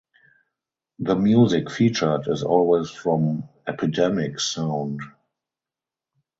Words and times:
The 0.97 1.15
music 1.15 1.69
featured 1.69 2.27
is 2.27 2.41
always 2.41 2.89
from 2.89 3.47
Epidemic 3.67 4.39
Sound. 4.39 4.99